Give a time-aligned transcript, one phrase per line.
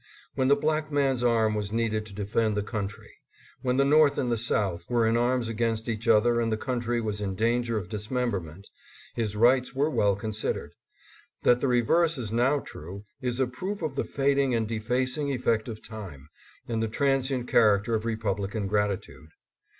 [0.33, 3.11] When the black man's arm was needed to defend the country;
[3.61, 6.99] when the North and the South were in arms against each other and the country
[6.99, 8.67] was in danger of dismemberment,
[9.13, 10.73] his rights were well considered.
[11.43, 15.67] That the reverse is now true, is a proof of the fading and defacing effect
[15.67, 16.29] of time
[16.67, 19.29] and the transient character of Republican gratitude.